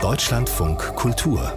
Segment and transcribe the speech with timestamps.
[0.00, 1.52] Deutschlandfunk Kultur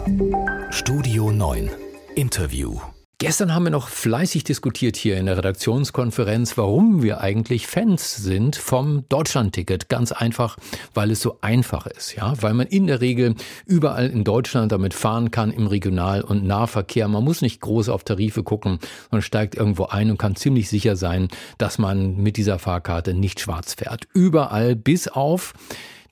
[0.70, 1.70] Studio 9
[2.16, 2.80] Interview
[3.18, 8.56] Gestern haben wir noch fleißig diskutiert hier in der Redaktionskonferenz, warum wir eigentlich Fans sind
[8.56, 9.88] vom Deutschlandticket.
[9.88, 10.56] Ganz einfach,
[10.92, 14.92] weil es so einfach ist, ja, weil man in der Regel überall in Deutschland damit
[14.92, 17.06] fahren kann im Regional- und Nahverkehr.
[17.06, 18.80] Man muss nicht groß auf Tarife gucken,
[19.12, 21.28] man steigt irgendwo ein und kann ziemlich sicher sein,
[21.58, 24.08] dass man mit dieser Fahrkarte nicht schwarz fährt.
[24.12, 25.54] Überall bis auf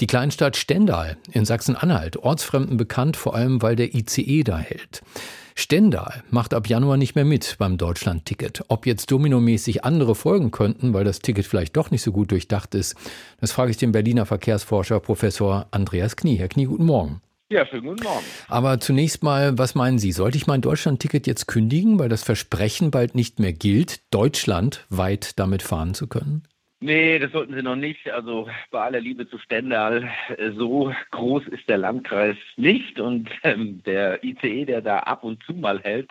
[0.00, 5.02] die Kleinstadt Stendal in Sachsen-Anhalt, Ortsfremden bekannt, vor allem weil der ICE da hält.
[5.54, 8.64] Stendal macht ab Januar nicht mehr mit beim Deutschland-Ticket.
[8.68, 12.74] Ob jetzt dominomäßig andere folgen könnten, weil das Ticket vielleicht doch nicht so gut durchdacht
[12.74, 12.96] ist,
[13.40, 16.36] das frage ich den Berliner Verkehrsforscher Professor Andreas Knie.
[16.36, 17.20] Herr Knie, guten Morgen.
[17.50, 18.24] Ja, schönen guten Morgen.
[18.48, 20.12] Aber zunächst mal, was meinen Sie?
[20.12, 25.38] Sollte ich mein Deutschland-Ticket jetzt kündigen, weil das Versprechen bald nicht mehr gilt, Deutschland weit
[25.38, 26.44] damit fahren zu können?
[26.82, 28.10] Nee, das sollten Sie noch nicht.
[28.10, 30.08] Also bei aller Liebe zu Stendal,
[30.38, 32.98] äh, so groß ist der Landkreis nicht.
[32.98, 36.10] Und ähm, der ICE, der da ab und zu mal hält,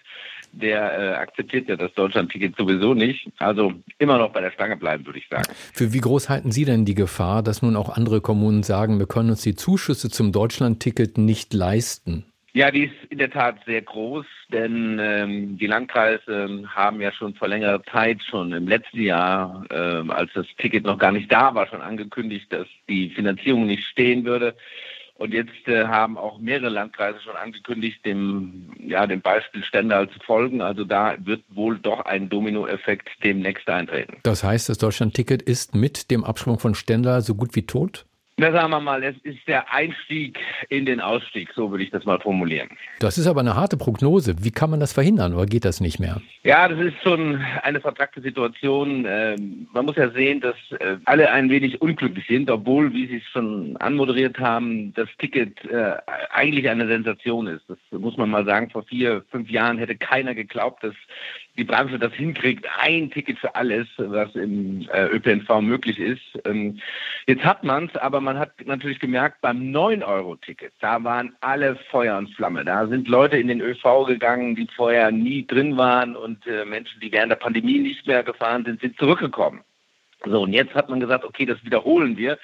[0.51, 3.31] der äh, akzeptiert ja das Deutschlandticket sowieso nicht.
[3.39, 5.51] Also immer noch bei der Stange bleiben, würde ich sagen.
[5.73, 9.07] Für wie groß halten Sie denn die Gefahr, dass nun auch andere Kommunen sagen, wir
[9.07, 12.28] können uns die Zuschüsse zum Deutschlandticket nicht leisten?
[12.53, 17.35] Ja, die ist in der Tat sehr groß, denn ähm, die Landkreise haben ja schon
[17.35, 21.53] vor längerer Zeit, schon im letzten Jahr, äh, als das Ticket noch gar nicht da
[21.53, 24.55] war, schon angekündigt, dass die Finanzierung nicht stehen würde.
[25.19, 30.17] Und jetzt äh, haben auch mehrere Landkreise schon angekündigt, dem, ja, dem Beispiel Stendal zu
[30.19, 30.61] folgen.
[30.61, 34.15] Also da wird wohl doch ein Dominoeffekt demnächst eintreten.
[34.23, 38.05] Das heißt, das Deutschland-Ticket ist mit dem Absprung von Stendal so gut wie tot?
[38.39, 42.05] Na, sagen wir mal, es ist der Einstieg in den Ausstieg, so würde ich das
[42.05, 42.69] mal formulieren.
[42.99, 44.33] Das ist aber eine harte Prognose.
[44.41, 46.21] Wie kann man das verhindern oder geht das nicht mehr?
[46.43, 49.05] Ja, das ist schon eine vertragte Situation.
[49.05, 53.17] Ähm, man muss ja sehen, dass äh, alle ein wenig unglücklich sind, obwohl, wie Sie
[53.17, 55.95] es schon anmoderiert haben, das Ticket äh,
[56.31, 57.65] eigentlich eine Sensation ist.
[57.67, 58.69] Das muss man mal sagen.
[58.69, 60.95] Vor vier, fünf Jahren hätte keiner geglaubt, dass
[61.59, 66.21] die Branche das hinkriegt, ein Ticket für alles, was im äh, ÖPNV möglich ist.
[66.45, 66.79] Ähm,
[67.27, 72.17] jetzt hat man es, aber man hat natürlich gemerkt, beim 9-Euro-Ticket, da waren alle Feuer
[72.17, 72.65] und Flamme.
[72.65, 76.99] Da sind Leute in den ÖV gegangen, die vorher nie drin waren und äh, Menschen,
[76.99, 79.61] die während der Pandemie nicht mehr gefahren sind, sind zurückgekommen.
[80.25, 82.37] So, und jetzt hat man gesagt, okay, das wiederholen wir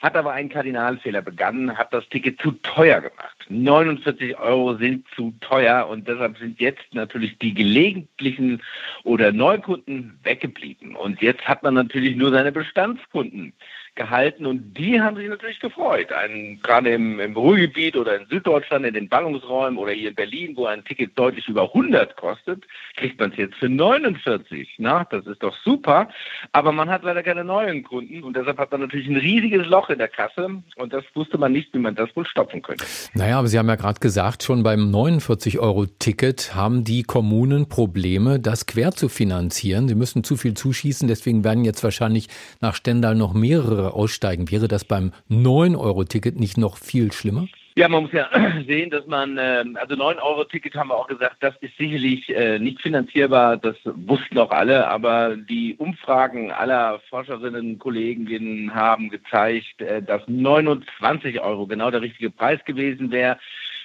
[0.00, 3.36] hat aber einen Kardinalfehler begangen, hat das Ticket zu teuer gemacht.
[3.48, 8.62] 49 Euro sind zu teuer und deshalb sind jetzt natürlich die gelegentlichen
[9.02, 10.94] oder Neukunden weggeblieben.
[10.94, 13.52] Und jetzt hat man natürlich nur seine Bestandskunden
[13.98, 16.10] gehalten und die haben sich natürlich gefreut.
[16.12, 20.56] Ein, gerade im, im Ruhrgebiet oder in Süddeutschland, in den Ballungsräumen oder hier in Berlin,
[20.56, 22.64] wo ein Ticket deutlich über 100 kostet,
[22.96, 24.76] kriegt man es jetzt für 49.
[24.78, 26.08] Na, das ist doch super.
[26.52, 29.90] Aber man hat leider keine neuen Kunden und deshalb hat man natürlich ein riesiges Loch
[29.90, 32.84] in der Kasse und das wusste man nicht, wie man das wohl stoppen könnte.
[33.14, 38.66] Naja, aber Sie haben ja gerade gesagt, schon beim 49-Euro-Ticket haben die Kommunen Probleme, das
[38.66, 39.88] quer zu finanzieren.
[39.88, 42.28] Sie müssen zu viel zuschießen, deswegen werden jetzt wahrscheinlich
[42.60, 44.50] nach Stendal noch mehrere aussteigen.
[44.50, 47.46] Wäre das beim 9-Euro-Ticket nicht noch viel schlimmer?
[47.78, 48.28] Ja, man muss ja
[48.66, 52.82] sehen, dass man, ähm, also 9-Euro-Ticket haben wir auch gesagt, das ist sicherlich äh, nicht
[52.82, 60.22] finanzierbar, das wussten auch alle, aber die Umfragen aller Forscherinnen, Kolleginnen haben gezeigt, äh, dass
[60.26, 63.38] 29 Euro genau der richtige Preis gewesen wäre.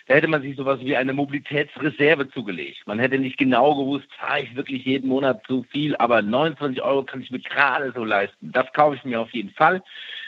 [0.08, 2.86] Da hätte man sich sowas wie eine Mobilitätsreserve zugelegt.
[2.86, 7.04] Man hätte nicht genau gewusst, fahre ich wirklich jeden Monat zu viel, aber 29 Euro
[7.04, 8.52] kann ich mir gerade so leisten.
[8.52, 9.82] Das kaufe ich mir auf jeden Fall.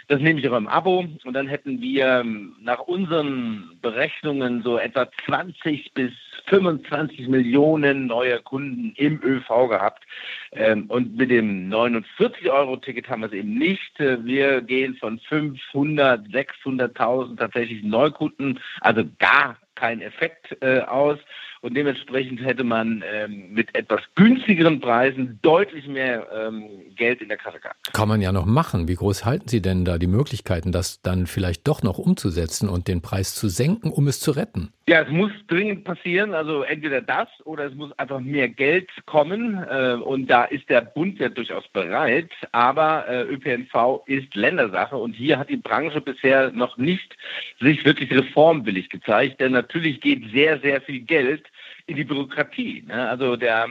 [0.07, 4.77] Das nehme ich auch im Abo und dann hätten wir ähm, nach unseren Berechnungen so
[4.77, 6.11] etwa 20 bis
[6.47, 10.03] 25 Millionen neue Kunden im ÖV gehabt.
[10.51, 13.97] Ähm, und mit dem 49-Euro-Ticket haben wir es eben nicht.
[13.97, 21.17] Wir gehen von 500, 600.000 tatsächlich Neukunden, also gar kein Effekt äh, aus.
[21.65, 27.37] Und dementsprechend hätte man ähm, mit etwas günstigeren Preisen deutlich mehr ähm, Geld in der
[27.37, 27.91] Kasse gehabt.
[27.91, 28.87] Kann man ja noch machen.
[28.87, 32.87] Wie groß halten Sie denn da die Möglichkeiten, das dann vielleicht doch noch umzusetzen und
[32.87, 34.69] den Preis zu senken, um es zu retten?
[34.87, 36.35] Ja, es muss dringend passieren.
[36.35, 39.57] Also entweder das oder es muss einfach mehr Geld kommen.
[39.67, 42.29] Äh, und da ist der Bund ja durchaus bereit.
[42.51, 44.95] Aber äh, ÖPNV ist Ländersache.
[44.95, 47.17] Und hier hat die Branche bisher noch nicht
[47.59, 49.41] sich wirklich reformwillig gezeigt.
[49.41, 51.47] Denn natürlich geht sehr, sehr viel Geld
[51.87, 52.83] in die Bürokratie.
[52.87, 53.09] Ne?
[53.09, 53.69] Also der,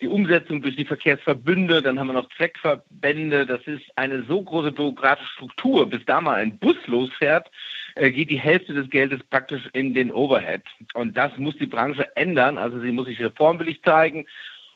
[0.00, 3.46] die Umsetzung durch die Verkehrsverbünde, dann haben wir noch Zweckverbände.
[3.46, 5.88] Das ist eine so große bürokratische Struktur.
[5.88, 7.50] Bis da mal ein Bus losfährt,
[7.94, 10.62] äh, geht die Hälfte des Geldes praktisch in den Overhead.
[10.94, 12.58] Und das muss die Branche ändern.
[12.58, 14.26] Also sie muss sich reformwillig zeigen.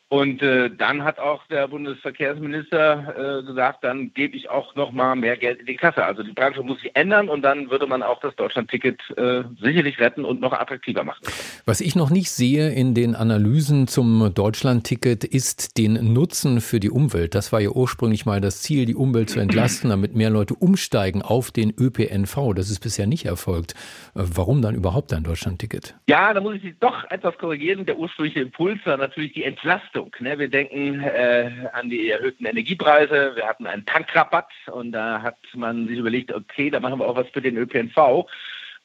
[0.09, 5.17] Und äh, dann hat auch der Bundesverkehrsminister äh, gesagt, dann gebe ich auch noch mal
[5.17, 6.05] mehr Geld in die Kasse.
[6.05, 9.99] Also die Branche muss sich ändern und dann würde man auch das Deutschland-Ticket äh, sicherlich
[9.99, 11.27] retten und noch attraktiver machen.
[11.65, 16.91] Was ich noch nicht sehe in den Analysen zum Deutschland-Ticket ist den Nutzen für die
[16.91, 17.35] Umwelt.
[17.35, 21.21] Das war ja ursprünglich mal das Ziel, die Umwelt zu entlasten, damit mehr Leute umsteigen
[21.21, 22.55] auf den ÖPNV.
[22.55, 23.73] Das ist bisher nicht erfolgt.
[24.15, 25.97] Äh, warum dann überhaupt ein Deutschland-Ticket?
[26.09, 27.85] Ja, da muss ich Sie doch etwas korrigieren.
[27.87, 30.13] Der ursprüngliche Impuls war natürlich die Entlastung Entlastung.
[30.21, 30.39] Ne?
[30.39, 33.33] Wir denken äh, an die erhöhten Energiepreise.
[33.35, 37.17] Wir hatten einen Tankrabatt und da hat man sich überlegt, okay, da machen wir auch
[37.17, 38.27] was für den ÖPNV.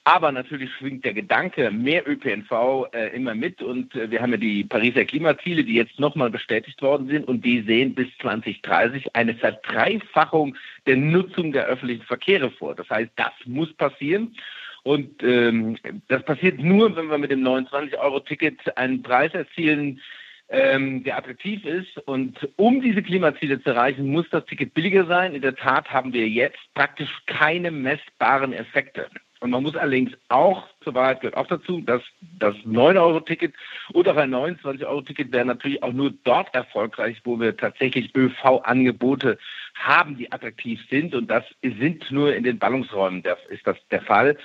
[0.03, 4.37] Aber natürlich schwingt der Gedanke mehr ÖPNV äh, immer mit und äh, wir haben ja
[4.37, 9.35] die Pariser Klimaziele, die jetzt nochmal bestätigt worden sind und die sehen bis 2030 eine
[9.35, 10.55] Verdreifachung
[10.87, 12.73] der Nutzung der öffentlichen Verkehre vor.
[12.73, 14.35] Das heißt, das muss passieren.
[14.83, 15.77] Und ähm,
[16.07, 20.01] das passiert nur, wenn wir mit dem 29-Euro-Ticket einen Preis erzielen,
[20.51, 21.97] ähm, der attraktiv ist.
[22.05, 25.33] Und um diese Klimaziele zu erreichen, muss das Ticket billiger sein.
[25.33, 29.09] In der Tat haben wir jetzt praktisch keine messbaren Effekte.
[29.39, 32.03] Und man muss allerdings auch, zur Wahrheit gehört auch dazu, dass
[32.37, 33.55] das 9-Euro-Ticket
[33.91, 39.39] oder auch ein 29-Euro-Ticket wäre natürlich auch nur dort erfolgreich, wo wir tatsächlich ÖV-Angebote
[39.73, 41.15] haben, die attraktiv sind.
[41.15, 44.37] Und das sind nur in den Ballungsräumen, der, ist das der Fall.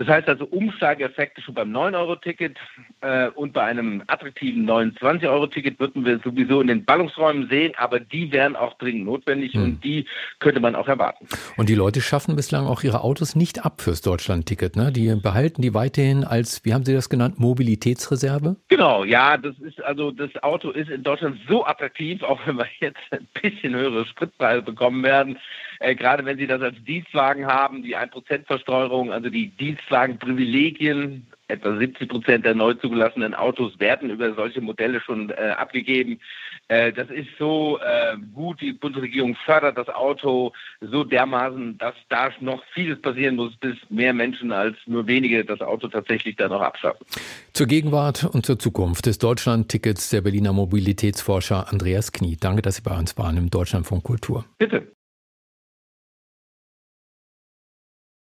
[0.00, 2.56] Das heißt also Umsteigeeffekte schon beim 9-Euro-Ticket
[3.02, 8.32] äh, und bei einem attraktiven 29-Euro-Ticket würden wir sowieso in den Ballungsräumen sehen, aber die
[8.32, 9.62] wären auch dringend notwendig hm.
[9.62, 10.06] und die
[10.38, 11.28] könnte man auch erwarten.
[11.58, 14.74] Und die Leute schaffen bislang auch ihre Autos nicht ab fürs Deutschland-Ticket.
[14.74, 14.90] Ne?
[14.90, 18.56] Die behalten die weiterhin als, wie haben Sie das genannt, Mobilitätsreserve?
[18.68, 22.66] Genau, ja, das ist also das Auto ist in Deutschland so attraktiv, auch wenn wir
[22.80, 25.36] jetzt ein bisschen höhere Spritpreise bekommen werden.
[25.80, 29.48] Äh, gerade wenn Sie das als Dienstwagen haben, die 1% Versteuerung, also die
[29.90, 36.20] Dienstwagenprivilegien, etwa 70 Prozent der neu zugelassenen Autos werden über solche Modelle schon äh, abgegeben.
[36.68, 42.30] Äh, das ist so äh, gut, die Bundesregierung fördert das Auto so dermaßen, dass da
[42.40, 46.62] noch vieles passieren muss, bis mehr Menschen als nur wenige das Auto tatsächlich dann auch
[46.62, 47.04] abschaffen.
[47.52, 52.36] Zur Gegenwart und zur Zukunft des Deutschland-Tickets der Berliner Mobilitätsforscher Andreas Knie.
[52.38, 54.44] Danke, dass Sie bei uns waren im Deutschlandfunk Kultur.
[54.58, 54.86] Bitte.